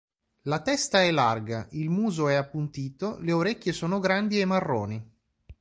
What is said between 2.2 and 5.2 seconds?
è appuntito, le orecchie sono grandi e marroni.